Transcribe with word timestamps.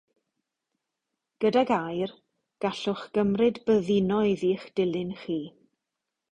Gyda 1.45 1.63
gair, 1.73 2.15
gallwch 2.67 3.05
gymryd 3.19 3.63
byddinoedd 3.69 4.49
i'ch 4.51 4.69
dilyn 4.81 5.17
chi. 5.25 5.41